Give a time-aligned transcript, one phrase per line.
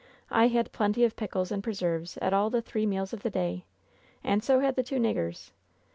[0.31, 3.65] I had plenty of pickles and preserves at all the three meals of the day.
[4.23, 5.51] And so had the two niggers.